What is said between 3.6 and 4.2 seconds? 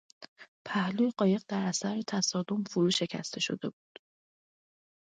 بود.